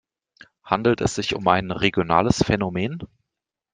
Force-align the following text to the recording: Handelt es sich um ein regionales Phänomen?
Handelt 0.63 0.99
es 1.01 1.13
sich 1.13 1.35
um 1.35 1.47
ein 1.47 1.69
regionales 1.69 2.39
Phänomen? 2.43 3.03